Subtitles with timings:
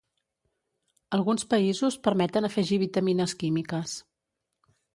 [1.17, 3.95] Alguns països permeten afegir vitamines químiques.